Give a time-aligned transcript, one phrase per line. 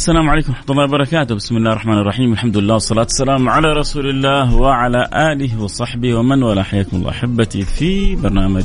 [0.00, 1.34] السلام عليكم ورحمة الله وبركاته.
[1.34, 2.32] بسم الله الرحمن الرحيم.
[2.32, 6.62] الحمد لله والصلاة والسلام على رسول الله وعلى آله وصحبه ومن والاه.
[6.62, 8.62] حياكم الله أحبتي في برنامج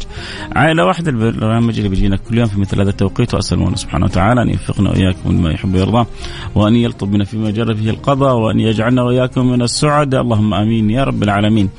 [0.55, 3.33] عائلة واحدة البرنامج اللي بيجينا كل يوم في مثل هذا التوقيت.
[3.33, 6.05] وأسأل الله سبحانه وتعالى أن يوفقنا وإياكم لما يحب ويرضى
[6.55, 10.21] وأن يلطف بنا فيما جرى فيه القضاء وأن يجعلنا وإياكم من السعداء.
[10.21, 11.69] اللهم آمين يا رب العالمين.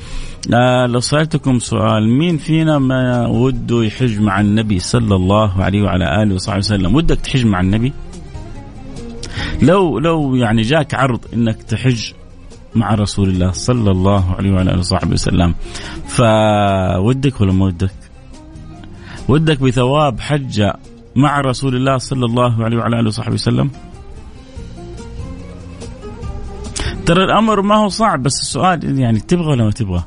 [0.55, 6.23] آه لو سألتكم سؤال مين فينا ما وده يحج مع النبي صلى الله عليه وعلى
[6.23, 7.93] آله وصحبه وسلم؟ ودك تحج مع النبي؟
[9.63, 12.13] لو لو يعني جاك عرض إنك تحج
[12.75, 15.55] مع رسول الله صلى الله عليه وعلى آله وصحبه وسلم
[16.07, 17.95] فودك ولا ما ودك؟
[19.29, 20.77] ودك بثواب حجه
[21.17, 23.71] مع رسول الله صلى الله عليه وعلى آله وصحبه وسلم؟
[27.07, 30.05] ترى الأمر ما هو صعب بس السؤال يعني تبغى ولا ما تبغى؟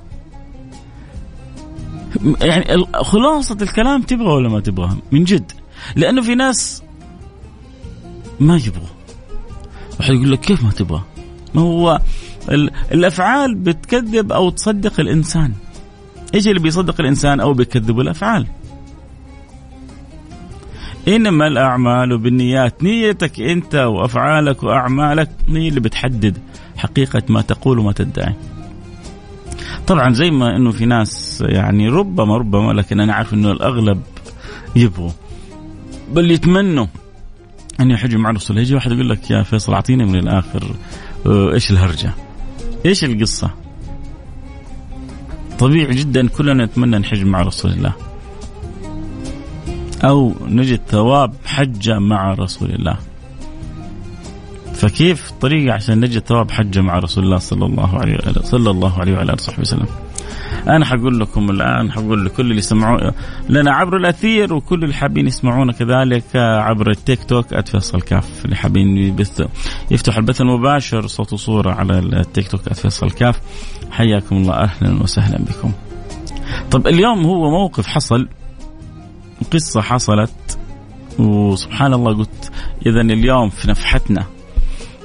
[2.41, 5.51] يعني خلاصة الكلام تبغى ولا ما تبغى؟ من جد
[5.95, 6.83] لأنه في ناس
[8.39, 8.98] ما يبغوا
[9.99, 11.01] واحد يقول لك كيف ما تبغى؟
[11.53, 11.99] ما هو
[12.91, 15.53] الأفعال بتكذب أو تصدق الإنسان.
[16.33, 18.47] إيش اللي بيصدق الإنسان أو بيكذبه الأفعال؟
[21.07, 26.37] إنما الأعمال بالنيات، نيتك أنت وأفعالك وأعمالك هي اللي بتحدد
[26.77, 28.35] حقيقة ما تقول وما تدعي.
[29.87, 34.01] طبعا زي ما إنه في ناس يعني ربما ربما لكن أنا عارف إنه الأغلب
[34.75, 35.11] يبغوا
[36.13, 36.87] بل يتمنوا
[37.79, 40.75] أن يحجوا مع الرسول يجي واحد يقول لك يا فيصل أعطيني من الآخر
[41.25, 42.13] آه، إيش الهرجة؟
[42.85, 43.51] إيش القصة؟
[45.59, 47.93] طبيعي جدا كلنا نتمنى نحج مع رسول الله.
[50.03, 52.97] أو نجد ثواب حجه مع رسول الله.
[54.73, 58.99] فكيف طريقة عشان نجد ثواب حجه مع رسول الله صلى الله عليه وآله صلى الله
[58.99, 59.87] عليه وعلى اله وصحبه وسلم.
[60.67, 63.11] أنا حقول لكم الآن حقول لكل اللي يسمعوا
[63.49, 69.15] لنا عبر الأثير وكل اللي حابين يسمعونا كذلك عبر التيك توك @فيصل كاف اللي حابين
[69.91, 73.39] يفتحوا البث المباشر صوت وصورة على التيك توك @فيصل كاف
[73.91, 75.71] حياكم الله أهلا وسهلا بكم.
[76.71, 78.27] طب اليوم هو موقف حصل
[79.53, 80.59] قصة حصلت
[81.19, 82.51] وسبحان الله قلت
[82.85, 84.25] اذا اليوم في نفحتنا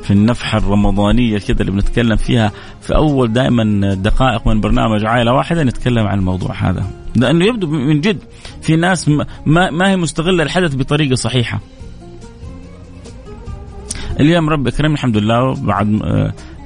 [0.04, 5.62] في النفحة الرمضانية كذا اللي بنتكلم فيها في أول دائما دقائق من برنامج عائلة واحدة
[5.64, 6.86] نتكلم عن الموضوع هذا.
[7.16, 8.18] لأنه يبدو من جد
[8.62, 11.60] في ناس ما, ما هي مستغلة الحدث بطريقة صحيحة.
[14.20, 15.88] اليوم رب اكرمني الحمد لله بعد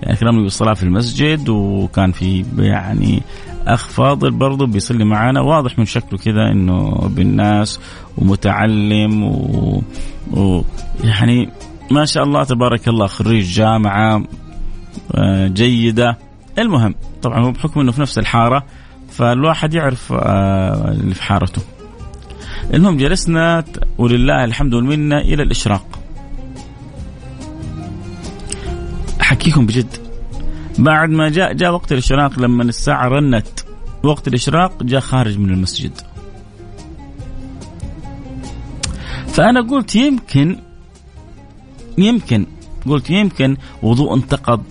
[0.03, 3.23] يعني اكرمني بالصلاه في المسجد وكان في يعني
[3.67, 7.81] أخ فاضل برضه بيصلي معنا واضح من شكله كذا إنه بالناس
[8.19, 9.83] ومتعلم و,
[10.31, 10.63] و
[11.05, 11.49] يعني
[11.91, 14.25] ما شاء الله تبارك الله خريج جامعة
[15.15, 16.19] آه، جيدة.
[16.59, 18.67] المهم طبعا هو بحكم إنه في نفس الحارة
[19.11, 21.63] فالواحد يعرف آه، اللي في حارته.
[22.75, 23.65] المهم جلسنا
[23.99, 25.99] ولله الحمد والمنة إلى الإشراق.
[29.21, 29.97] أحكيكم بجد.
[30.79, 33.49] بعد ما جاء جاء وقت الإشراق لما الساعة رنت
[34.03, 35.93] وقت الإشراق جاء خارج من المسجد.
[39.29, 40.57] فأنا قلت يمكن
[41.99, 42.47] يمكن
[42.87, 44.63] قلت يمكن وضوء انتقض.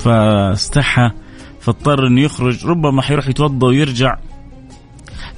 [0.00, 1.10] فاستحى
[1.60, 4.16] فاضطر إنه يخرج ربما حيروح يتوضأ ويرجع.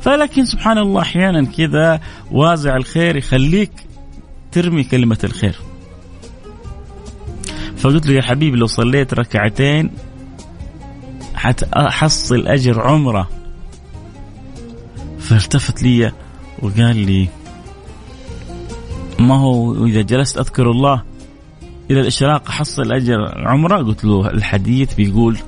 [0.00, 3.72] فلكن سبحان الله أحيانا كذا وازع الخير يخليك
[4.52, 5.58] ترمي كلمة الخير.
[7.76, 9.90] فقلت له يا حبيبي لو صليت ركعتين
[11.34, 13.28] حتحصل أجر عمرة.
[15.18, 16.12] فالتفت لي
[16.62, 17.28] وقال لي
[19.24, 21.02] ما هو إذا جلست أذكر الله
[21.90, 25.38] إلى الإشراق أحصل أجر عمرة؟ قلت له الحديث بيقول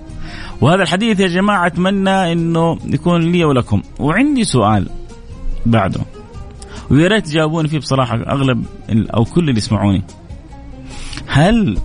[0.60, 3.82] وهذا الحديث يا جماعة أتمنى أنه يكون لي ولكم.
[3.98, 4.88] وعندي سؤال
[5.66, 6.00] بعده.
[6.90, 10.02] ويا ريت تجاوبوني فيه بصراحة أغلب أو كل اللي يسمعوني.
[11.26, 11.78] هل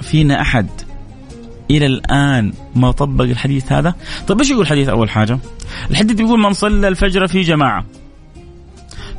[0.00, 0.66] فينا أحد
[1.70, 3.94] إلى الآن ما طبق الحديث هذا؟
[4.28, 5.38] طيب إيش يقول الحديث أول حاجة؟
[5.90, 7.84] الحديث يقول من صلى الفجر في جماعة.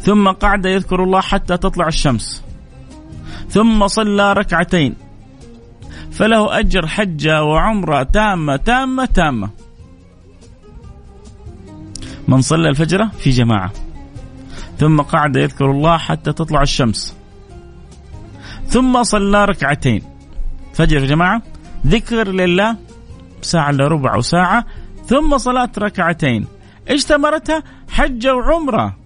[0.01, 2.43] ثم قعد يذكر الله حتى تطلع الشمس.
[3.49, 4.95] ثم صلى ركعتين.
[6.11, 9.49] فله أجر حجة وعمرة تامة تامة تامة.
[12.27, 13.71] من صلى الفجر في جماعة.
[14.77, 17.15] ثم قعد يذكر الله حتى تطلع الشمس.
[18.67, 20.01] ثم صلى ركعتين.
[20.73, 21.41] فجر جماعة
[21.87, 22.75] ذكر لله
[23.41, 24.65] ساعة إلا ربع أو ساعة
[25.05, 26.47] ثم صلاة ركعتين.
[26.89, 29.00] إيش ثمرتها؟ حجة وعمرة.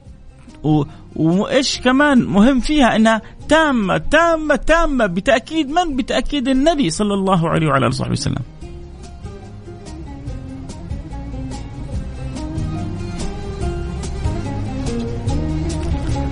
[1.16, 7.68] وايش كمان مهم فيها إنها تامة تامة تامة بتأكيد من؟ بتأكيد النبي صلى الله عليه
[7.68, 8.42] وعلى آله وصحبه وسلم.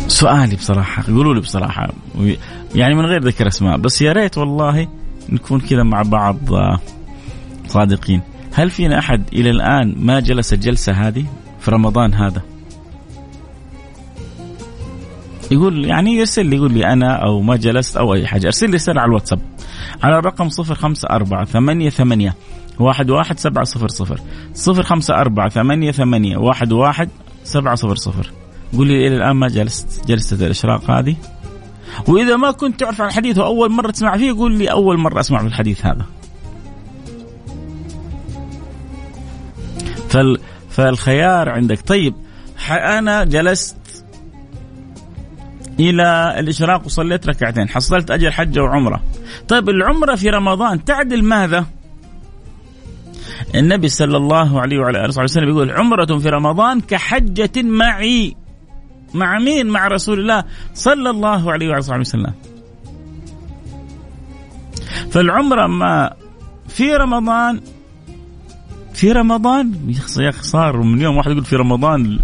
[0.07, 1.89] سؤالي بصراحة قولوا لي بصراحة
[2.75, 4.87] يعني من غير ذكر أسماء بس يا ريت والله
[5.29, 6.79] نكون كذا مع بعض آه،
[7.67, 8.21] صادقين
[8.53, 11.25] هل فينا أحد إلى الآن ما جلس الجلسه هذه
[11.59, 12.41] في رمضان هذا
[15.51, 18.45] يقول يعني يرسل لي يقول لي أنا أو ما جلست أو أي حاجة.
[18.45, 19.40] أرسل لي رسالة على الواتساب.
[20.04, 22.36] على الرقم 054 ثمانية ثمانية
[22.80, 24.19] واحد واحد سبعة صفر صفر.
[24.54, 27.10] صفر خمسة أربعة ثمانية ثمانية واحد واحد
[27.44, 28.31] سبعة صفر صفر.
[28.78, 30.07] قول لي إلى الآن ما جلست.
[30.07, 31.16] جلسة الإشراق هذه.
[32.07, 35.40] وإذا ما كنت تعرف عن الحديث وأول مرة تسمع فيه قول لي أول مرة أسمع
[35.40, 36.06] في الحديث هذا.
[40.10, 40.38] فال
[40.69, 41.81] فالخيار عندك.
[41.88, 42.13] طيب
[42.69, 43.78] أنا جلست
[45.79, 47.69] إلى الإشراق وصليت ركعتين.
[47.69, 49.03] حصلت أجر حجة وعمرة.
[49.47, 51.65] طيب العمرة في رمضان تعدل ماذا؟
[53.55, 58.35] النبي صلى الله عليه وعلى آله وسلم يقول عمرة في رمضان كحجة معي.
[59.13, 60.43] مع مين؟ مع رسول الله
[60.73, 62.33] صلى الله عليه وعلى وسلم.
[65.11, 66.13] فالعمرة ما
[66.67, 67.61] في رمضان
[68.93, 72.19] في رمضان؟ يا صار من يوم واحد يقول في رمضان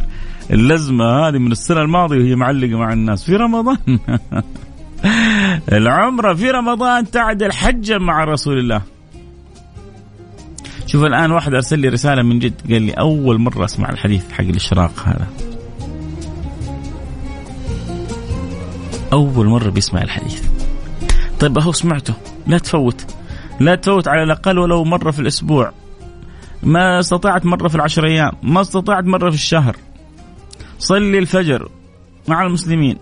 [0.52, 3.24] اللزمة هذه من السنة الماضية وهي معلقة مع الناس.
[3.24, 3.78] في رمضان.
[5.72, 8.82] العمرة في رمضان تعدل حجه مع رسول الله.
[10.86, 12.72] شوف الآن واحد أرسل لي رسالة من جد.
[12.72, 15.28] قال لي أول مرة أسمع الحديث حق الإشراق هذا.
[19.14, 20.44] أول مرة بيسمع الحديث.
[21.40, 22.14] طيب أهو سمعته.
[22.48, 23.06] لا تفوت.
[23.60, 25.72] لا تفوت على الأقل ولو مرة في الأسبوع.
[26.64, 28.32] ما استطعت مرة في العشر أيام.
[28.44, 29.76] ما استطعت مرة في الشهر.
[30.80, 31.70] صلي الفجر
[32.28, 32.98] مع المسلمين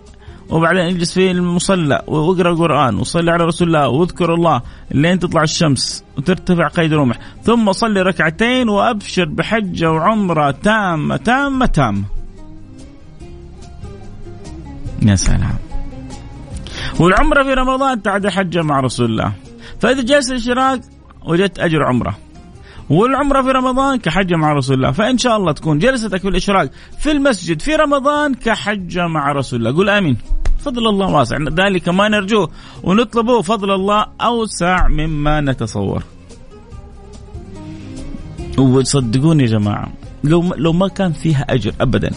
[0.50, 6.03] وبعدين اجلس في المصلى واقرأ القرآن وصلي على رسول الله واذكر الله لين تطلع الشمس
[6.18, 12.03] وترتفع قيد رمح ثم صلي ركعتين وأبشر بحجه وعمرة تامة تامة تامة.
[15.01, 15.57] يا سلام.
[17.00, 19.33] والعمرة في رمضان تعد حجة مع رسول الله.
[19.80, 20.81] فإذا جلس الاشراك
[21.25, 22.18] وجدت أجر عمرة.
[22.89, 24.92] والعمرة في رمضان كحجة مع رسول الله.
[24.92, 29.78] فإن شاء الله تكون جلستك في الإشراك في المسجد في رمضان كحجة مع رسول الله.
[29.78, 30.18] قل آمين.
[30.60, 31.38] فضل الله واسع.
[31.38, 32.50] ذلك ما نرجوه
[32.84, 33.42] ونطلبه.
[33.42, 36.04] فضل الله أوسع مما نتصور.
[38.57, 39.88] وصدقوني يا جماعة
[40.23, 42.11] لو لو ما كان فيها أجر أبدا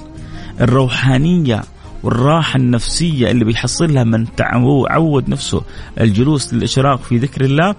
[0.60, 1.62] الروحانية
[2.02, 5.62] والراحة النفسية اللي بيحصلها من تعود نفسه
[6.00, 7.74] الجلوس للإشراق في ذكر الله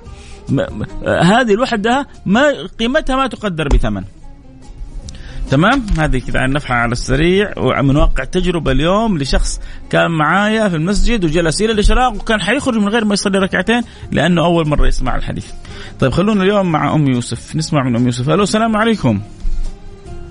[1.05, 2.43] هذه لوحدها ما
[2.79, 4.03] قيمتها ما تقدر بثمن.
[5.50, 10.75] تمام؟ هذه كذا عن نفحة على السريع ومن واقع تجربة اليوم لشخص كان معايا في
[10.75, 13.81] المسجد وجلس إلى الإشراق وكان حيخرج من غير ما يصلي ركعتين
[14.12, 15.51] لأنه أول مرة يسمع الحديث.
[16.00, 17.55] طيب خلونا اليوم مع أم يوسف.
[17.55, 18.29] نسمع من أم يوسف.
[18.29, 19.21] ألو السلام عليكم.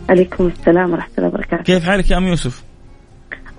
[0.08, 1.62] عليكم السلام ورحمة الله وبركاته.
[1.62, 2.62] كيف حالك يا أم يوسف؟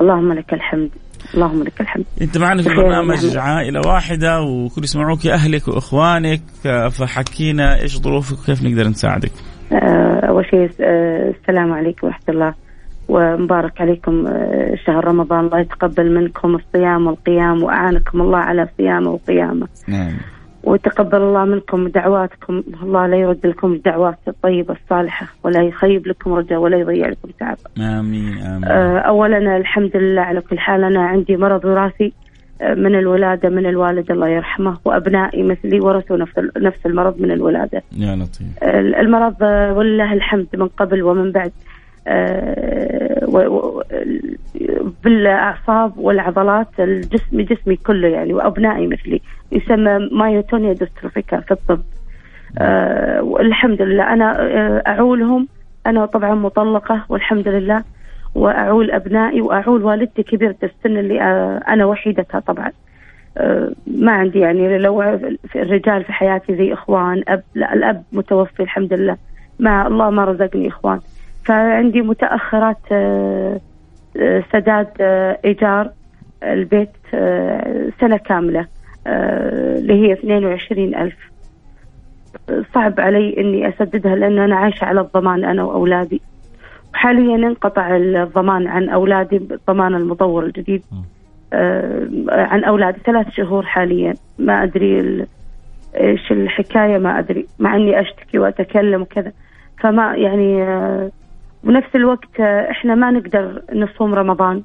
[0.02, 0.90] اللهم لك الحمد.
[1.34, 2.06] اللهم لك الحمد.
[2.22, 6.42] انت معنا في برنامج عائلة واحدة وكل يسمعوك أهلك وإخوانك
[6.92, 9.32] فحكينا إيش ظروفك وكيف نقدر نساعدك.
[9.74, 12.54] آه، أول شيء آه، السلام عليكم ورحمة الله
[13.10, 15.46] ومبارك عليكم آه، شهر رمضان.
[15.46, 19.68] الله يتقبل منكم الصيام والقيام وأعانكم الله على صيامه وقيامه.
[19.88, 20.18] نعم.
[20.64, 22.64] وتقبل الله منكم دعواتكم.
[22.84, 27.58] الله لا يرد لكم الدعوات الطيبة الصالحة ولا يخيب لكم رجاء ولا يضيع لكم تعب.
[27.78, 28.66] آمين آمين.
[28.66, 32.14] آه، أولا الحمد لله على كل حال أنا عندي مرض وراثي
[32.62, 36.18] آه، من الولادة من الوالد الله يرحمه وأبنائي مثلي ورثوا
[36.58, 37.84] نفس المرض من الولادة.
[37.98, 38.64] يا لطيف.
[38.64, 39.42] آه، المرض
[39.78, 41.52] ولله الحمد من قبل ومن بعد.
[45.04, 49.22] بالأعصاب والعضلات الجسم جسمي كله يعني وأبنائي مثلي.
[49.52, 51.82] يسمى myotonia dystrophica في الطب.
[52.60, 54.14] آه والحمد لله.
[54.14, 55.48] أنا آه أعولهم.
[55.88, 57.84] أنا طبعا مطلقة والحمد لله.
[58.36, 62.72] وأعول أبنائي وأعول والدتي كبيرة السن اللي آه أنا وحيدتها طبعا.
[63.38, 65.02] آه ما عندي يعني لو
[65.48, 69.18] في الرجال في حياتي زي إخوان أب لا الأب متوفي الحمد لله.
[69.60, 71.00] ما الله ما رزقني إخوان.
[71.46, 73.60] فعندي متأخرات آه
[74.18, 75.90] آه سداد آه إيجار
[76.44, 76.90] البيت
[78.02, 78.68] سنة كاملة
[79.08, 81.32] آه، اللي هي 22 ألف.
[82.74, 86.22] صعب علي إني أسددها لأن أنا عايشة على الضمان أنا وأولادي.
[86.94, 90.82] وحاليا انقطع الضمان عن أولادي ضمان المطور الجديد
[92.30, 94.14] عن أولادي ثلاث شهور حاليا.
[94.40, 95.26] ما أدري
[95.96, 99.32] إيش الحكاية ما أدري مع إني أشتكي وأتكلم وكذا.
[99.80, 100.64] فما يعني
[101.66, 104.62] آه بنفس الوقت آه إحنا ما نقدر نصوم رمضان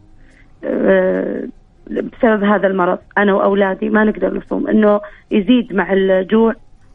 [0.64, 1.42] آه
[1.90, 2.98] بسبب هذا المرض.
[3.18, 5.00] أنا وأولادي ما نقدر نصوم إنه
[5.30, 6.54] يزيد مع الجوع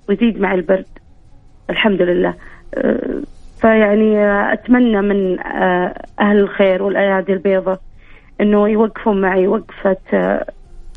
[0.10, 0.86] ويزيد مع البرد.
[1.70, 2.34] الحمد لله.
[3.62, 4.18] فيعني
[4.54, 5.40] أتمنى من
[6.20, 7.80] أهل الخير والأيادي البيضاء
[8.42, 9.98] إنه يوقفون معي وقفة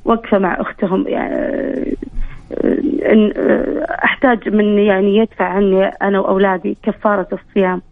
[0.05, 1.09] وقفة مع أختهم.
[1.09, 1.97] يعني
[4.05, 7.83] أحتاج من يعني يدفع عني أنا وأولادي كفارة الصيام.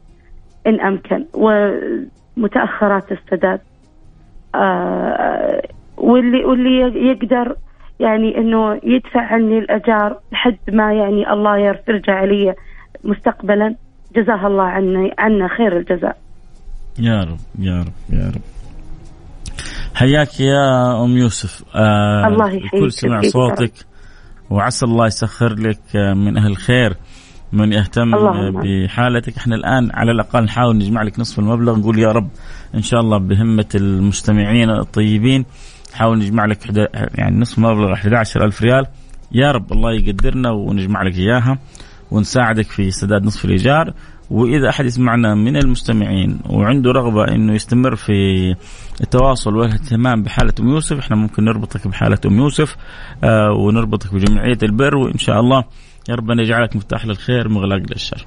[0.66, 3.60] إن أمكن ومتأخرات السداد
[4.54, 5.62] آه،
[5.96, 7.56] واللي واللي يقدر
[8.00, 12.54] يعني إنه يدفع عني الأجار لحد ما يعني الله يرجع علي
[13.04, 13.74] مستقبلا.
[14.16, 16.16] جزاه الله عني عنا خير الجزاء.
[16.98, 18.42] يا رب يا رب يا رب.
[19.94, 21.64] حياك يا أم يوسف.
[21.74, 23.72] آه الله يحييك الكل سمع صوتك
[24.50, 26.96] وعسى الله يسخر لك من أهل الخير
[27.52, 28.10] من يهتم.
[28.50, 29.36] بحالتك.
[29.36, 32.28] إحنا الآن على الأقل نحاول نجمع لك نصف المبلغ نقول يا رب
[32.74, 35.44] إن شاء الله بهمة المستمعين الطيبين
[35.92, 36.58] نحاول نجمع لك
[37.14, 38.86] يعني نصف المبلغ 11000 ريال.
[39.32, 41.58] يا رب الله يقدرنا ونجمع لك إياها
[42.10, 43.94] ونساعدك في سداد نصف الإيجار.
[44.30, 48.12] وإذا أحد يسمعنا من المستمعين وعنده رغبة إنه يستمر في
[49.00, 52.76] التواصل والاهتمام بحالة أم يوسف إحنا ممكن نربطك بحالة أم يوسف
[53.24, 55.64] آه ونربطك بجمعية البر وإن شاء الله
[56.08, 58.26] يا رب يجعلك مفتاح للخير مغلاق للشر.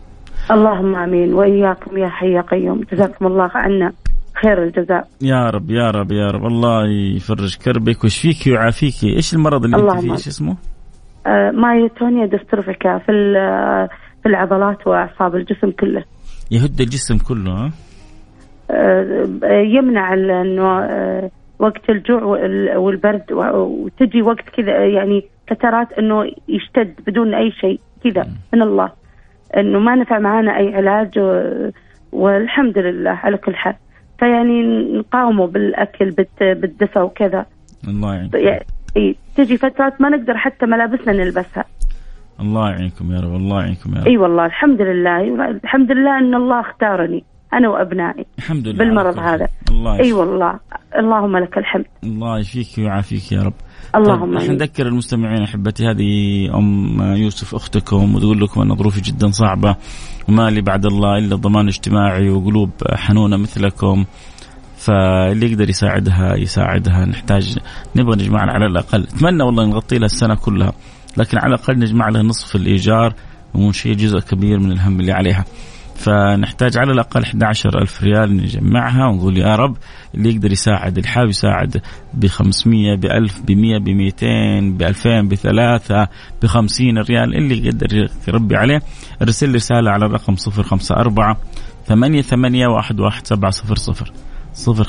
[0.51, 3.91] اللهم آمين وإياكم يا حي يا قيوم جزاكم الله عنا
[4.41, 5.08] خير الجزاء.
[5.22, 10.01] يا رب يا رب يا رب الله يفرج كربك ويشفيك ويعافيك، إيش المرض اللي أنت
[10.01, 10.55] فيه؟ إيش اسمه؟
[11.27, 13.12] آه مايوتونيا دستروفيكا في
[14.24, 16.03] في العضلات وأعصاب الجسم كله.
[16.51, 17.72] يهد الجسم كله ها؟
[18.72, 21.29] آه يمنع إنه آه
[21.60, 22.24] وقت الجوع
[22.77, 28.92] والبرد وتجي وقت كذا يعني فترات إنه يشتد بدون أي شيء كذا من الله.
[29.58, 31.20] إنه ما نفع معانا أي علاج
[32.12, 33.75] والحمد لله على كل حال.
[34.20, 34.64] فيعني
[34.98, 37.46] نقاومه بالأكل بالدفى وكذا.
[37.88, 38.36] الله يعينك
[38.96, 41.66] يعني تجي فترات ما نقدر حتى ملابسنا نلبسها.
[42.40, 44.08] الله يعينكم يا رب الله يعينكم يا رب.
[44.08, 47.24] إي والله الحمد لله الحمد لله إن الله اختارني.
[47.56, 49.48] أنا وأبنائي الحمد لله بالمرض هذا.
[49.72, 50.60] الله أي والله.
[51.00, 51.86] اللهم لك الحمد.
[52.04, 53.54] الله يشفيك ويعافيك يا رب.
[53.96, 56.12] اللهم طيب نذكر المستمعين أحبتي هذه
[56.58, 59.76] أم يوسف أختكم وتقول لكم أن ظروفي جدا صعبة
[60.30, 64.06] وما لي بعد الله إلا ضمان اجتماعي وقلوب حنونة مثلكم.
[64.78, 67.06] فاللي يقدر يساعدها يساعدها.
[67.06, 67.58] نحتاج
[67.96, 69.04] نبغى نجمع على الأقل.
[69.04, 70.74] أتمنى والله نغطي لها السنة كلها
[71.18, 73.14] لكن على الأقل نجمع لها نصف الإيجار
[73.54, 75.46] ونشيل جزء كبير من الهم اللي عليها.
[75.96, 79.08] فنحتاج على الأقل 11 ألف ريال نجمعها.
[79.08, 79.78] ونقول يا رب
[80.16, 81.82] اللي يقدر يساعد اللي حابب يساعد
[82.14, 84.28] ب 500 ب 1000 ب 100 ب 200
[84.78, 86.08] ب 2000 بثلاثة
[86.42, 88.82] ب 50 ريال اللي يقدر يربي عليه.
[89.22, 91.36] ارسل لي رسالة على الرقم 054
[91.88, 94.12] ثمانية ثمانية واحد واحد سبعة صفر صفر.
[94.54, 94.84] صفر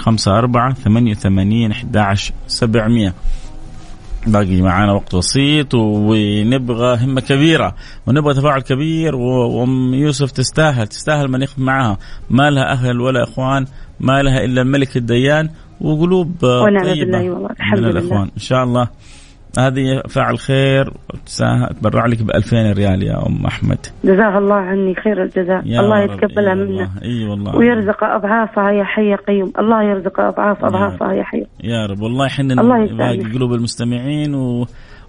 [4.26, 7.74] باقي معانا وقت بسيط ونبغى همة كبيرة
[8.06, 11.98] ونبغى تفاعل كبير وأم يوسف تستاهل تستاهل من يخف معها
[12.30, 13.66] ما لها أهل ولا إخوان
[14.00, 16.44] ما لها إلا الملك الديان وقلوب
[16.84, 17.18] طيبة
[17.76, 18.22] من الإخوان.
[18.36, 18.88] إن شاء الله.
[19.58, 20.92] هذه فاعل خير
[21.80, 23.78] تبرع لك ب 2000 ريال يا أم أحمد.
[24.04, 25.60] جزاها الله عني خير الجزاء.
[25.60, 26.90] الله يتقبلها إيه منا.
[27.04, 27.56] إي والله.
[27.56, 29.52] ويرزق أضعافها يا حي يا قيوم.
[29.58, 31.44] الله يرزق أضعاف أضعافها يا حي.
[31.64, 32.00] يا رب.
[32.00, 32.28] والله
[32.98, 34.66] باقي قلوب المستمعين و...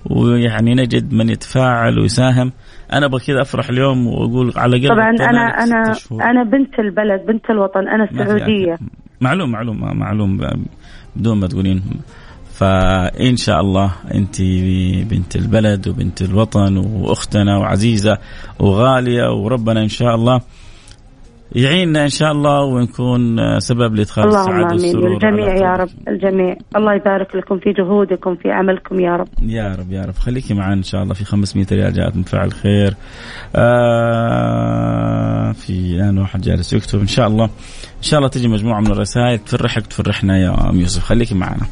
[0.09, 2.51] ويعني نجد من يتفاعل ويساهم.
[2.93, 7.49] أنا أبغى كذا أفرح اليوم وأقول على قلب طبعا أنا أنا أنا بنت البلد بنت
[7.49, 8.77] الوطن أنا السعوديه
[9.21, 10.39] معلوم معلوم معلوم.
[11.15, 11.83] بدون ما تقولين.
[12.57, 14.41] فإن شاء الله أنت
[15.09, 18.17] بنت البلد وبنت الوطن وأختنا وعزيزة
[18.59, 20.41] وغالية وربنا إن شاء الله
[21.55, 26.55] يعيننا إن شاء الله ونكون سبب لإدخال السعادة والسرور الجميع يا رب الجميع.
[26.75, 29.27] الله يبارك لكم في جهودكم في عملكم يا رب.
[29.41, 30.15] يا رب يا رب.
[30.15, 32.95] خليكي معنا إن شاء الله في 500 ريال جاءت من فعل خير.
[33.55, 36.99] آه في الآن واحد جالس يكتب.
[36.99, 37.45] إن شاء الله
[37.97, 41.03] إن شاء الله تجي مجموعة من الرسائل تفرحك تفرحنا يا أم يوسف.
[41.03, 41.65] خليكي معنا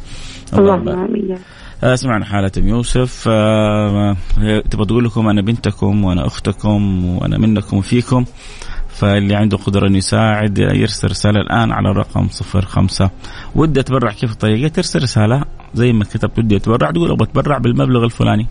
[0.54, 1.38] اللهم آمين
[1.84, 3.26] آه، سمعنا حالة أم يوسف.
[3.28, 4.16] آه
[4.70, 8.26] تبغى تقول لكم أنا بنتكم وأنا أختكم وأنا منكم وفيكم.
[8.90, 13.10] فاللي عنده قدرة إنه يساعد يرسل رسالة الآن على الرقم صفر خمسة.
[13.56, 16.40] ودي أتبرع كيف الطريقة؟ ترسل رسالة زي ما كتبت.
[16.40, 16.92] ودي أتبرع.
[16.92, 18.48] تقول أبغى أتبرع بالمبلغ الفلاني.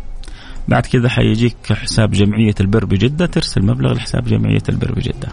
[0.68, 3.26] بعد كذا حيجيك حساب جمعية البر بجدة.
[3.26, 5.28] ترسل مبلغ لحساب جمعية البر بجدة.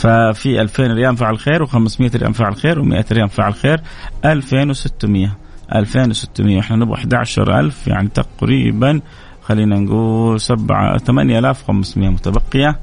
[0.00, 3.80] ففي 2000 ريال فعل خير و500 ريال فعل خير و100 ريال فعل خير.
[4.24, 5.36] 2600
[5.74, 9.00] 2600 إحنا نبغى 11000 يعني تقريبا
[9.42, 12.78] خلينا نقول 7 8500 متبقية.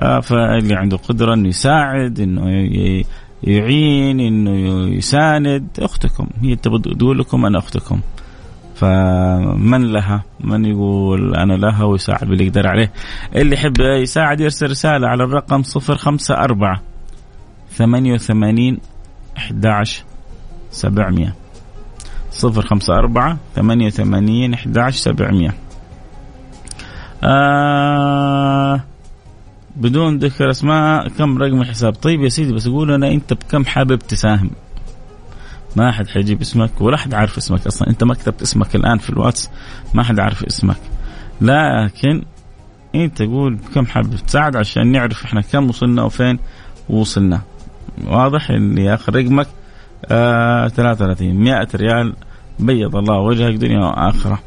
[0.00, 2.48] آه فاللي عنده قدرة إنه يساعد إنه
[3.42, 4.50] يعين إنه
[4.96, 5.68] يساند.
[5.78, 8.00] أختكم هي تقول لكم أنا أختكم.
[8.74, 12.92] فمن لها؟ من يقول أنا لها ويساعد باللي يقدر عليه.
[13.36, 16.78] اللي يحب يساعد يرسل رسالة على الرقم 054
[17.70, 18.78] 88
[19.36, 20.04] 11
[20.70, 21.32] 700
[22.30, 25.54] صفر خمسة أربعة ثمانية وثمانين أحد عشر سبعمية.
[27.24, 28.80] آه
[29.76, 33.98] بدون ذكر أسماء كم رقم الحساب؟ طيب يا سيدي بس قول أنا أنت بكم حابب
[33.98, 34.50] تساهم.
[35.76, 37.88] ما حد حيجيب اسمك ولا حد عارف اسمك أصلا.
[37.88, 39.50] أنت ما كتبت اسمك الآن في الواتس
[39.94, 40.76] ما حد عارف اسمك.
[41.40, 42.22] لكن
[42.94, 46.38] أنت قول بكم حابب تساعد عشان نعرف إحنا كم وصلنا وفين
[46.88, 47.40] وصلنا
[48.06, 49.46] واضح اللي ياخذ رقمك
[50.06, 52.14] آه 33 100 ريال
[52.58, 54.38] بيض الله وجهك دنيا وآخرة.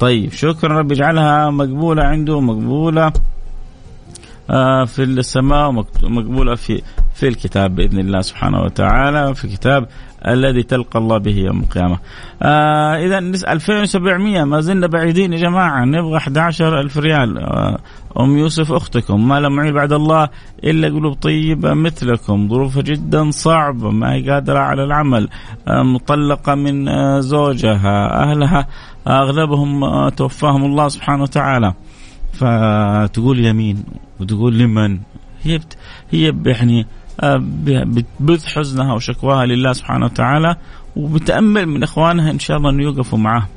[0.00, 3.12] طيب شكرا رب يجعلها مقبولة عنده مقبولة
[4.50, 6.82] آه في السماء ومقبولة في
[7.14, 9.88] في الكتاب بإذن الله سبحانه وتعالى في كتاب
[10.28, 11.98] الذي تلقى الله به يوم القيامة.
[12.42, 15.84] آه إذا 2700 ما زلنا بعيدين يا جماعة.
[15.84, 17.38] نبغى 11000 ريال.
[17.38, 17.78] آه
[18.20, 20.28] أم يوسف أختكم ما لم بعد الله
[20.64, 22.48] إلا قلوب طيبة مثلكم.
[22.48, 25.28] ظروفها جدا صعبة ما هي قادرة على العمل.
[25.68, 28.22] آه مطلقة من آه زوجها.
[28.22, 28.66] أهلها
[29.08, 31.74] أغلبهم آه توفاهم الله سبحانه وتعالى.
[32.32, 33.84] فتقول يمين
[34.20, 34.98] وتقول لمن؟
[35.42, 35.76] هي بت
[36.10, 36.86] هي يعني
[37.22, 40.56] بتبث حزنها وشكواها لله سبحانه وتعالى
[40.96, 43.48] وبتأمل من إخوانها إن شاء الله أن يوقفوا معها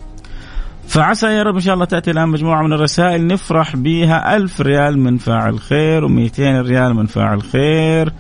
[0.88, 5.00] فعسى يا رب إن شاء الله تأتي الآن مجموعة من الرسائل نفرح بها ألف ريال
[5.00, 8.14] من فاعل خير و200 ريال من فاعل خير.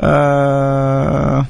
[0.00, 1.46] آه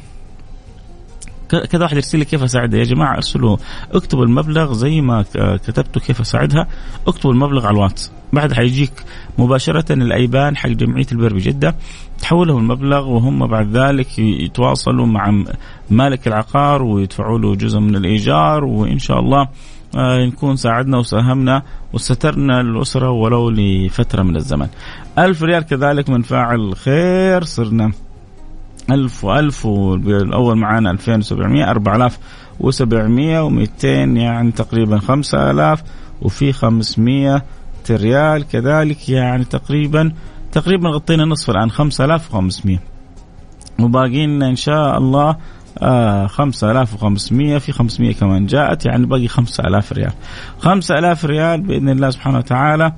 [1.49, 2.79] كذا واحد يرسل لي كيف أساعدها.
[2.79, 3.57] يا جماعة أرسلوا
[3.93, 6.67] اكتبوا المبلغ زي ما كتبتوا كيف أساعدها.
[7.07, 8.13] اكتبوا المبلغ على الواتس.
[8.33, 8.93] بعد حيجيك
[9.39, 11.77] مباشرة الأيبان حق جمعية البر بجدة.
[12.19, 15.43] تحولهم المبلغ وهم بعد ذلك يتواصلوا مع
[15.91, 18.65] مالك العقار ويدفعوا له جزء من الإيجار.
[18.65, 19.49] وإن شاء الله
[19.97, 24.69] آه، نكون ساعدنا وساهمنا وسترنا الأسرة ولو لفترة من الزمن.
[25.19, 27.93] ألف ريال كذلك من فاعل خير صرنا.
[28.91, 33.85] ألف وألف والأول معانا 2700 4700 و200
[34.17, 35.83] يعني تقريبا 5000
[36.23, 37.43] وفي 500
[37.91, 40.13] ريال كذلك يعني تقريبا
[40.53, 42.79] تقريبا غطينا نصف الآن 5500
[43.81, 45.37] وباقي لنا إن شاء الله
[45.79, 50.13] آه 5500 في 500 كمان جاءت يعني باقي 5000 ريال.
[50.61, 52.93] 5000 ريال بإذن الله سبحانه وتعالى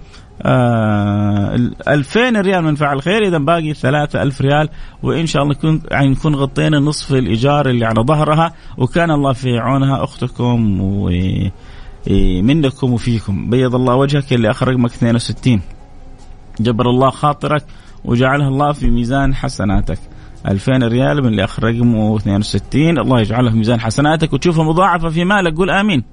[0.47, 4.69] 2000 ريال من فعل خير إذا باقي 3000 ريال
[5.03, 9.59] وإن شاء الله نكون يعني نكون غطينا نصف الإيجار اللي على ظهرها وكان الله في
[9.59, 10.81] عونها أختكم
[12.11, 13.51] ومنكم وفيكم.
[13.51, 15.61] بيض الله وجهك اللي اخر رقمك 62
[16.61, 17.65] جبر الله خاطرك
[18.05, 19.99] وجعلها الله في ميزان حسناتك.
[20.49, 25.25] 2000 ريال من اللي اخر رقمه 62 الله يجعلها في ميزان حسناتك وتشوفها مضاعفة في
[25.25, 26.05] مالك قول آمين.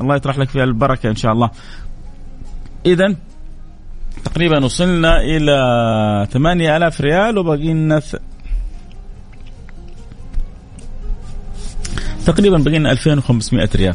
[0.00, 1.50] الله يطرح لك فيها البركة إن شاء الله.
[2.86, 3.16] إذا
[4.24, 8.02] تقريبا وصلنا إلى 8000 ريال وباقي لنا
[12.26, 13.94] تقريبا باقي لنا 2500 ريال.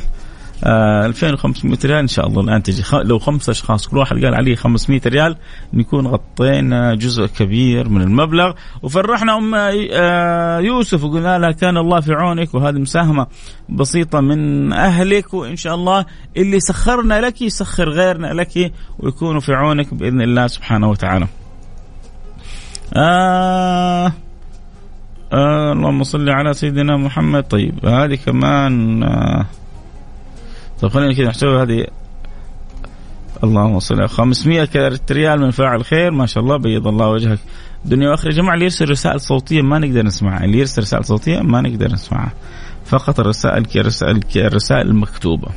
[0.64, 2.84] آه 2500 ريال إن شاء الله الآن تجي.
[2.94, 5.36] لو خمسة أشخاص كل واحد قال عليه 500 ريال
[5.74, 8.54] نكون غطينا جزء كبير من المبلغ.
[8.84, 13.28] وفرحنا أم آه يوسف وقلنا لها كان الله في عونك وهذه مساهمة
[13.70, 16.06] بسيطة من أهلك وإن شاء الله
[16.38, 21.28] اللي سخرنا لك يسخر غيرنا لك ويكونوا في عونك بإذن الله سبحانه وتعالى.
[22.94, 24.12] آه
[25.34, 27.44] آه اللهم صل على سيدنا محمد.
[27.44, 29.46] طيب هذه كمان آه
[30.82, 31.86] طيب خلينا كذا نحسب هذه.
[33.44, 34.70] اللهم صل على 500
[35.12, 36.12] ريال من فاعل خير.
[36.12, 37.40] ما شاء الله بيض الله وجهك.
[37.86, 38.30] دنيا وآخرة.
[38.30, 40.46] يا جماعة اللي يرسل رسائل صوتية ما نقدر نسمعها.
[40.46, 42.34] اللي يرسل رسائل صوتية ما نقدر نسمعها.
[42.86, 43.66] فقط الرسائل
[44.36, 45.48] الرسائل المكتوبة.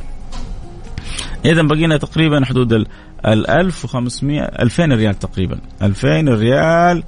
[1.44, 2.86] اذا بقينا تقريبا حدود ال
[3.26, 5.58] 1500 2000 ريال تقريبا.
[5.82, 7.02] 2000 ريال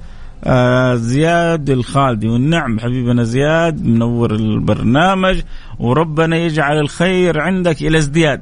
[0.47, 2.27] آه زياد الخالدي.
[2.27, 5.41] والنعم حبيبنا زياد منور البرنامج.
[5.79, 8.41] وربنا يجعل الخير عندك إلى ازدياد.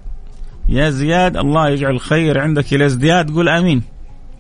[0.70, 3.32] يا زياد الله يجعل الخير عندك إلى ازدياد.
[3.32, 3.84] قول آمين.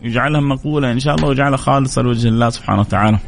[0.01, 3.19] يجعلها مقبوله إن شاء الله ويجعلها خالصة لوجه الله سبحانه وتعالى.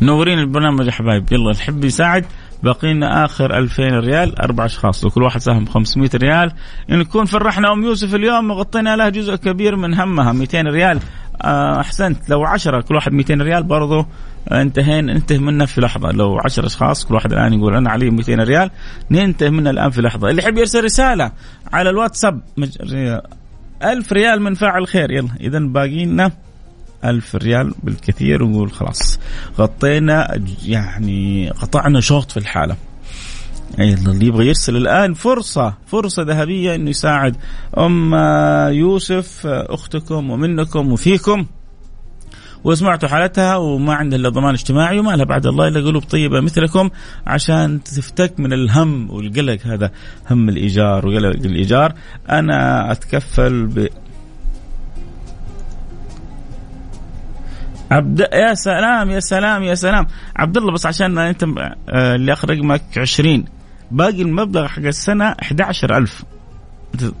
[0.00, 1.32] منورين البرنامج يا حبايب.
[1.32, 2.24] يلا الحب يساعد؟
[2.62, 6.52] باقي لنا آخر 2000 ريال أربع أشخاص وكل واحد ساهم 500 ريال.
[6.90, 11.00] نكون فرحنا أم يوسف اليوم وغطينا لها جزء كبير من همها 200 ريال.
[11.42, 14.06] آه، أحسنت لو 10 كل واحد 200 ريال برضه
[14.52, 16.10] انتهينا ننتهي منها في لحظة.
[16.10, 18.70] لو 10 أشخاص كل واحد الآن يقول أنا علي 200 ريال.
[19.10, 20.30] ننتهي منها الآن في لحظة.
[20.30, 21.32] اللي يحب يرسل رسالة
[21.72, 22.40] على الواتساب
[23.84, 25.10] 1000 ريال من فاعل خير.
[25.10, 26.32] يلا اذا باقي لنا
[27.04, 29.18] ألف ريال بالكثير ونقول خلاص.
[29.58, 32.76] غطينا يعني قطعنا شوط في الحالة.
[33.80, 37.36] أي اللي يبغى يرسل الآن فرصة فرصة ذهبية أنه يساعد
[37.78, 38.14] أم
[38.74, 41.46] يوسف أختكم ومنكم وفيكم.
[42.64, 46.90] وسمعتوا حالتها وما عندها إلا ضمان اجتماعي وما لها بعد الله إلا قلوب طيبة مثلكم
[47.26, 49.58] عشان تفتك من الهم والقلق.
[49.64, 49.90] هذا
[50.30, 51.94] هم الإيجار وقلق الإيجار.
[52.30, 53.88] أنا أتكفل
[57.90, 60.06] عبد يا سلام يا سلام يا سلام.
[60.36, 61.44] عبد الله بس عشان انت
[61.88, 63.44] آه، اللي اخر رقمك 20
[63.90, 66.24] باقي المبلغ حق السنة 11000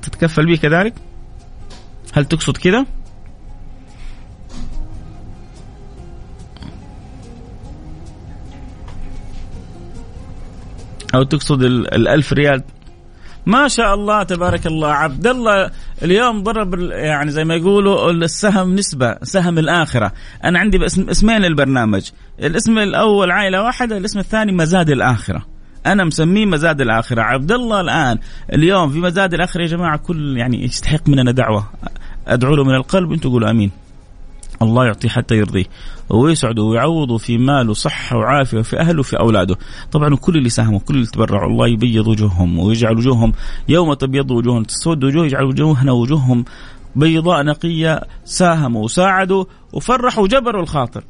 [0.02, 0.94] تتكفل به كذلك؟
[2.12, 2.86] هل تقصد كذا؟
[11.14, 12.62] أو تقصد ال 1000 ريال؟
[13.46, 14.92] ما شاء الله تبارك الله.
[14.92, 15.70] عبد الله
[16.02, 20.12] اليوم ضرب يعني زي ما يقولوا السهم نسبة سهم الآخرة.
[20.44, 22.10] أنا عندي اسمين للبرنامج.
[22.40, 25.46] الاسم الأول عائلة واحدة الاسم الثاني مزاد الآخرة.
[25.86, 27.22] أنا مسميه مزاد الآخرة.
[27.22, 28.18] عبد الله الآن
[28.52, 31.70] اليوم في مزاد الآخرة يا جماعة كل يعني يستحق مننا دعوة.
[32.26, 33.70] أدعو له من القلب أنتم قولوا آمين.
[34.62, 35.64] الله يعطيه حتى يرضيه.
[36.10, 39.56] ويسعده ويعوضه في ماله صحة وعافية وفي أهله وفي أولاده.
[39.92, 43.32] طبعا كل اللي ساهموا كل اللي تبرعوا الله يبيض وجوههم ويجعل وجوههم
[43.68, 46.44] يوم تبيض وجوههم تسود وجوه يجعل وجوهنا وجوههم
[46.96, 48.00] بيضاء نقية.
[48.24, 51.04] ساهموا وساعدوا وفرحوا وجبروا الخاطر.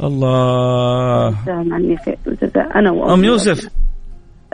[0.00, 1.34] الله.
[1.48, 2.18] عني خير
[2.56, 3.68] أنا أم يوسف.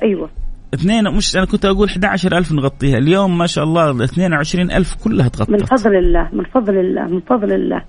[0.03, 0.31] أيوة.
[0.75, 2.99] اثنين مش أنا كنت أقول 11000 نغطيها.
[2.99, 5.51] اليوم ما شاء الله 22000 كلها تغطت.
[5.51, 7.83] من فضل الله من فضل الله من فضل الله.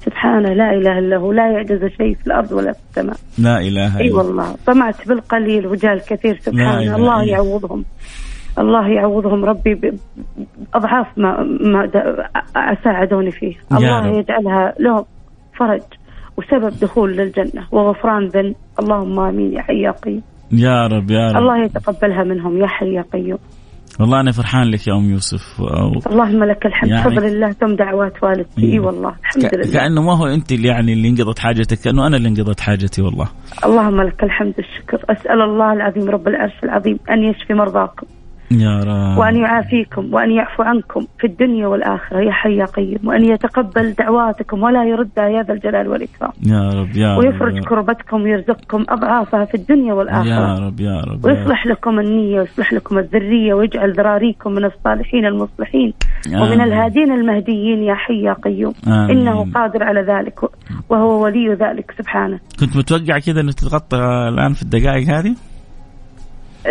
[0.00, 3.16] سبحانه لا إله إلا هو لا يعجز شيء في الأرض ولا في السماء.
[3.38, 4.56] لا إله إلا أي والله.
[4.66, 7.84] طمعت بالقليل وجاء الكثير سبحانه الله يعوضهم.
[8.58, 11.90] الله يعوضهم ربي باضعاف ما ما
[12.84, 13.54] ساعدوني فيه.
[13.72, 15.04] الله يجعلها لهم
[15.58, 15.82] فرج
[16.36, 18.54] وسبب دخول للجنة وغفران ذنب.
[18.80, 20.22] اللهم آمين يا حي يا قيوم.
[20.52, 21.36] يا رب يا رب.
[21.36, 22.58] الله يتقبلها منهم.
[22.58, 23.38] يا حي يا قيوم.
[24.00, 25.60] والله أنا فرحان لك يا أم يوسف.
[25.60, 26.90] أو اللهم لك الحمد.
[26.90, 28.72] يعني بفضل الله تم دعوات والدتي.
[28.72, 29.54] إي والله الحمد ك...
[29.54, 29.72] لله.
[29.72, 33.28] كأنه ما هو أنت اللي يعني اللي انقضت حاجتك كأنه أنا اللي انقضت حاجتي والله.
[33.64, 38.06] اللهم لك الحمد والشكر أسأل الله العظيم رب العرش العظيم أن يشفي مرضاكم.
[38.50, 39.18] يا رب.
[39.18, 42.18] وأن يعافيكم وأن يعفو عنكم في الدنيا والآخرة.
[42.20, 42.98] يا حي يا قيوم.
[43.04, 46.32] وأن يتقبل دعواتكم ولا يردها يا ذا الجلال والإكرام.
[46.46, 47.18] يا رب يا رب.
[47.18, 50.28] ويفرج كربتكم ويرزقكم أضعافها في الدنيا والآخرة.
[50.28, 55.92] يا رب يا رب ويصلح لكم النية ويصلح لكم الذرية ويجعل ذراريكم من الصالحين المصلحين
[56.34, 57.82] ومن الهادين المهديين.
[57.82, 58.74] يا حي يا قيوم.
[58.86, 59.10] آمين.
[59.10, 60.38] إنه قادر على ذلك
[60.88, 62.40] وهو ولي ذلك سبحانه.
[62.60, 65.34] كنت متوقع كذا أنه تتغطى الآن في الدقائق هذه؟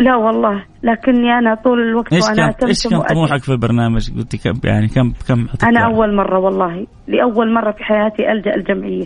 [0.02, 4.36] لا والله لكني أنا طول الوقت إيش وأنا كان إيش كان طموحك في البرنامج؟ قلت
[4.36, 9.06] كم يعني كم كم أنا أول مرة والله لأول مرة في حياتي ألجأ الجمعيه.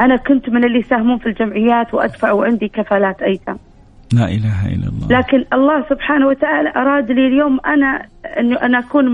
[0.00, 3.58] أنا كنت من اللي يساهمون في الجمعيات وأدفع وعندي كفالات أيتام.
[4.12, 5.18] لا إله إلا الله.
[5.18, 8.02] لكن الله سبحانه وتعالى أراد لي اليوم أنا
[8.38, 9.06] انه أنا أكون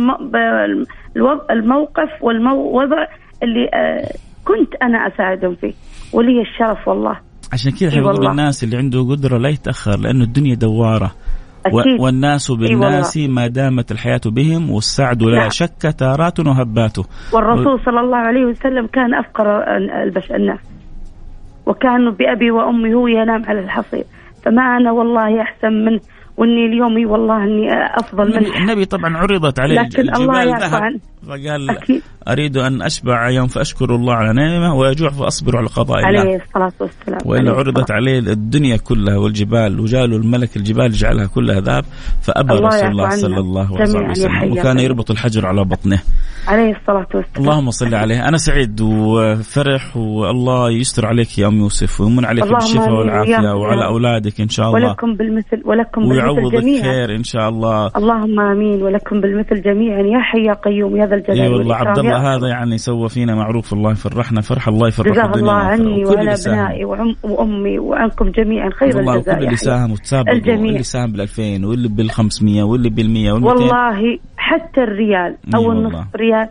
[1.50, 3.06] الموقف والوضع
[3.42, 4.08] اللي آه،
[4.44, 5.72] كنت أنا أساعدهم فيه
[6.12, 7.18] ولي الشرف والله.
[7.52, 11.10] عشان كذا إحنا بنقول للناس اللي عنده قدرة لا يتأخر لأنه الدنيا دوارة.
[11.66, 12.00] أكيد.
[12.00, 15.50] والناس بالناس ما دامت الحياة بهم والسعد لا نعم.
[15.50, 19.46] شك تارات وهباته والرسول صلى الله عليه وسلم كان أفقر
[20.02, 20.60] البشر الناس.
[21.66, 24.04] وكان بأبي وأمي هو ينام على الحصير
[24.44, 26.00] فما أنا والله أحسن منه
[26.36, 31.00] وإني اليوم والله إني أفضل من النبي طبعا عرضت عليه لكن الله ذهب.
[31.28, 32.02] فقال أكيد.
[32.28, 36.20] أريد أن أشبع يوم فأشكر الله على نعمه ويجوع فأصبر على قضاء الله.
[36.20, 37.20] عليه الصلاة والسلام.
[37.24, 41.84] والا عرضت عليه الدنيا كلها والجبال وجاله الملك الجبال جعلها كلها ذهب
[42.22, 44.52] فأبى رسول الله صلى الله عليه وسلم.
[44.52, 45.98] وكان يربط الحجر على بطنه.
[46.48, 47.38] عليه الصلاة والسلام.
[47.38, 48.28] اللهم صل عليه.
[48.28, 54.40] أنا سعيد وفرح والله يستر عليك يا أم يوسف ويمن عليك بالشفاء والعافية وعلى أولادك
[54.40, 54.88] إن شاء الله.
[54.88, 56.82] ولكم بالمثل ولكم بالمثل جميعا.
[56.82, 57.90] خير إن شاء الله.
[57.96, 60.00] اللهم آمين ولكم بالمثل جميعا.
[60.00, 63.34] يا حي يا قيوم يا ذا الجلال إي والله عبد الله هذا يعني سوى فينا
[63.34, 66.84] معروف الله يفرحنا فرح الله يفرح الدنيا الله عني وعلى أبنائي
[67.24, 68.70] وأمي وعنكم جميعا.
[68.70, 72.90] خير والله الجزاء كل اللي ساهم وتسابق واللي ساهم بال 2000 واللي بال 500 واللي
[72.90, 76.48] بال 100 والله حتى الريال أو النصف ريال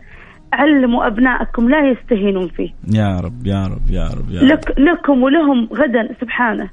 [0.52, 2.70] علموا أبنائكم لا يستهينون فيه.
[2.94, 4.46] يا رب يا رب يا رب, يا رب.
[4.46, 6.68] لك لكم ولهم غدا سبحانه.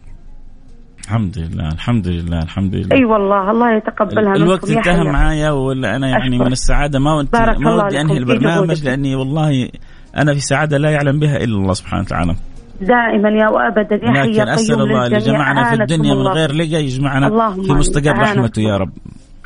[1.03, 2.87] الحمد لله الحمد لله الحمد لله.
[2.91, 6.45] أي أيوة والله الله يتقبلها الوقت انتهى معايا ولا أنا يعني أشكر.
[6.45, 9.69] من السعادة ما ودي ما ودي أنهي البرنامج لأني والله
[10.17, 12.35] أنا في سعادة لا يعلم بها إلا الله سبحانه وتعالى.
[12.81, 16.83] دائما يا وابدا يا حي لكن أسأل الله اللي جمعنا في الدنيا من غير لقى
[16.83, 18.91] يجمعنا في مستقر رحمته يا رب.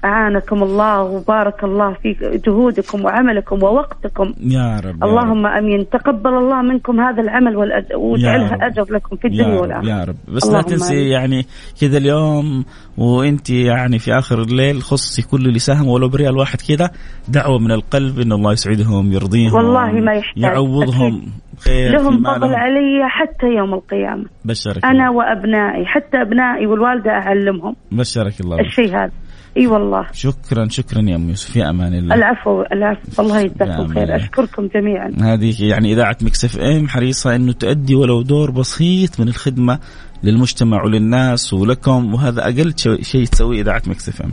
[0.06, 4.34] أعانكم الله وبارك الله في جهودكم وعملكم ووقتكم.
[4.40, 5.64] يا رب اللهم يا رب.
[5.64, 5.90] آمين.
[5.90, 7.56] تقبل الله منكم هذا العمل
[7.96, 9.90] واجعلها أجر لكم في الدنيا يا رب والآخرة.
[9.90, 10.16] يا رب.
[10.36, 11.12] بس لا تنسي أمين.
[11.12, 11.46] يعني
[11.82, 12.66] كذا اليوم
[12.98, 16.90] وأنت يعني في آخر الليل خصي كل اللي ساهم ولو بريال واحد كذا
[17.28, 20.44] دعوة من القلب إن الله يسعدهم يرضيهم والله ما يحتاج.
[20.44, 21.30] يعوضهم أكيد.
[21.60, 24.26] خير لهم فضل علي حتى يوم القيامة.
[24.46, 25.12] بشرك أنا الله.
[25.12, 27.76] وأبنائي حتى أبنائي والوالدة أعلمهم.
[27.92, 28.60] بشرك الله.
[28.60, 29.12] الشيء هذا.
[29.58, 30.08] إي والله.
[30.12, 32.16] شكرا شكرا يا أم يوسف في أمان الله.
[32.16, 33.22] العفو العفو.
[33.22, 35.12] الله يجزاكم خير أشكركم جميعا.
[35.22, 39.80] هذه يعني إذاعة Mix FM حريصة إنه تؤدي ولو دور بسيط من الخدمة
[40.24, 44.32] للمجتمع وللناس ولكم وهذا أقل شيء تسويه إذاعة Mix FM.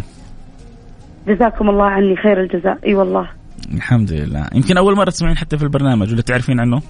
[1.28, 2.78] جزاكم الله عني خير الجزاء.
[2.86, 3.28] إي والله.
[3.74, 4.48] الحمد لله.
[4.54, 6.82] يمكن أول مرة تسمعين حتى في البرنامج ولا تعرفين عنه؟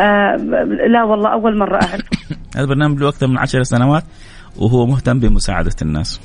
[0.00, 0.36] آه
[0.88, 2.02] لا والله أول مرة أعرف.
[2.56, 4.04] هذا البرنامج له أكثر من عشر سنوات
[4.56, 6.20] وهو مهتم بمساعدة الناس.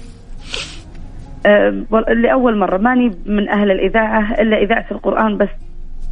[2.24, 2.78] لأول مرة.
[2.78, 5.50] ماني من أهل الإذاعة إلا إذاعة القرآن بس.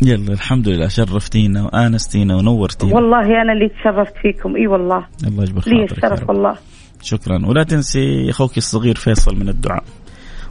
[0.02, 0.88] يلا الحمد لله.
[0.88, 2.96] شرفتينا وآنستينا ونورتينا.
[2.96, 4.56] والله أنا اللي تشرفت فيكم.
[4.56, 5.06] إي والله.
[5.28, 6.56] الله يجبر خاطرك لي الشرف والله.
[7.02, 7.46] شكرا.
[7.48, 9.84] ولا تنسي أخوك الصغير فيصل من الدعاء.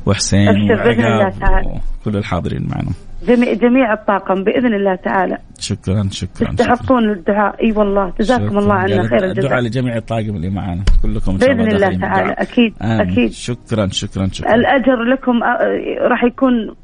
[0.07, 2.93] وحسين وعقاب وكل الحاضرين معنا.
[3.29, 5.39] جميع جميع الطاقم بإذن الله تعالى.
[5.59, 7.65] شكرا شكرا تستحقون الدعاء.
[7.65, 9.45] إي والله جزاكم الله عنا خير الجزاء.
[9.45, 13.01] الدعاء لجميع الطاقم اللي معنا كلكم بإذن الله تعالى أكيد آمين.
[13.01, 13.31] أكيد.
[13.31, 14.55] شكرا شكرا شكرا.
[14.55, 15.43] الأجر لكم
[16.11, 16.75] راح يكون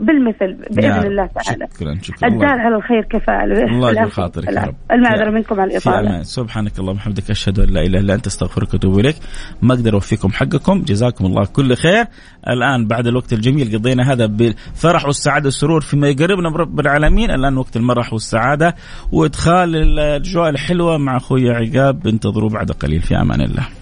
[0.00, 1.66] بالمثل بإذن الله تعالى.
[1.74, 2.28] شكرا شكرا.
[2.28, 4.74] الدال على الخير كفاعل الله يجعل خاطرك يا رب.
[4.92, 6.22] المعذرة منكم على الإطالة.
[6.22, 9.16] سبحانك اللهم وبحمدك أشهد أن لا إله إلا أنت أستغفرك وأتوب إليك.
[9.62, 10.82] ما أقدر أوفيكم حقكم.
[10.82, 12.04] جزاكم الله كل خير.
[12.48, 17.30] الآن بعد الوقت الجميل قضينا هذا بالفرح والسعادة والسرور فيما يقربنا برب العالمين.
[17.30, 18.74] الآن وقت المرح والسعادة
[19.12, 22.06] وإدخال الأجواء الحلوة مع أخوي عقاب.
[22.06, 23.00] انتظروا بعد قليل.
[23.00, 23.79] في أمان الله.